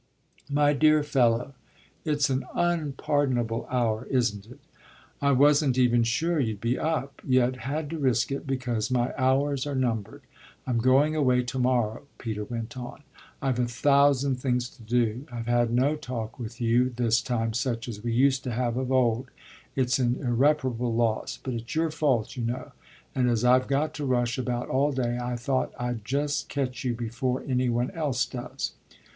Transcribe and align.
"My 0.49 0.73
dear 0.73 1.03
fellow, 1.03 1.53
it's 2.03 2.31
an 2.31 2.43
unpardonable 2.55 3.67
hour, 3.69 4.05
isn't 4.09 4.47
it? 4.47 4.59
I 5.21 5.31
wasn't 5.31 5.77
even 5.77 6.01
sure 6.01 6.39
you'd 6.39 6.59
be 6.59 6.79
up, 6.79 7.21
yet 7.23 7.57
had 7.57 7.91
to 7.91 7.99
risk 7.99 8.31
it, 8.31 8.47
because 8.47 8.89
my 8.89 9.13
hours 9.15 9.67
are 9.67 9.75
numbered. 9.75 10.23
I'm 10.65 10.79
going 10.79 11.15
away 11.15 11.43
to 11.43 11.59
morrow," 11.59 12.07
Peter 12.17 12.43
went 12.43 12.75
on; 12.75 13.03
"I've 13.43 13.59
a 13.59 13.67
thousand 13.67 14.37
things 14.37 14.69
to 14.71 14.81
do. 14.81 15.27
I've 15.31 15.45
had 15.45 15.69
no 15.69 15.95
talk 15.95 16.39
with 16.39 16.59
you 16.59 16.89
this 16.89 17.21
time 17.21 17.53
such 17.53 17.87
as 17.87 18.03
we 18.03 18.11
used 18.11 18.43
to 18.45 18.51
have 18.53 18.77
of 18.77 18.91
old 18.91 19.27
(it's 19.75 19.99
an 19.99 20.15
irreparable 20.19 20.95
loss, 20.95 21.37
but 21.43 21.53
it's 21.53 21.75
your 21.75 21.91
fault, 21.91 22.35
you 22.35 22.43
know), 22.43 22.71
and 23.13 23.29
as 23.29 23.45
I've 23.45 23.67
got 23.67 23.93
to 23.93 24.05
rush 24.05 24.39
about 24.39 24.67
all 24.67 24.91
day 24.91 25.19
I 25.21 25.35
thought 25.35 25.71
I'd 25.77 26.03
just 26.03 26.49
catch 26.49 26.83
you 26.83 26.95
before 26.95 27.43
any 27.47 27.69
one 27.69 27.91
else 27.91 28.25
does." 28.25 28.71